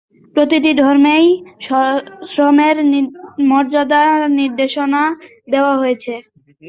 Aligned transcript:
প্রতিটি 0.35 0.71
ধর্মেই 0.81 1.25
শ্রমের 2.29 2.77
মর্যাদা 3.49 4.01
নির্দেশনা 4.37 5.03
দেওয়া 5.47 5.73
হয়েছে। 5.77 6.13